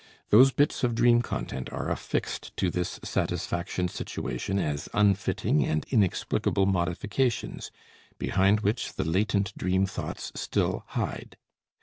[0.31, 6.65] Those bits of dream content are affixed to this satisfaction situation as unfitting and inexplicable
[6.65, 7.69] modifications,
[8.17, 11.37] behind which the latent dream thoughts still hide.